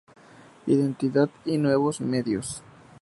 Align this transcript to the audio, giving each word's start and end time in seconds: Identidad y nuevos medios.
Identidad 0.65 1.29
y 1.45 1.59
nuevos 1.59 2.01
medios. 2.01 2.63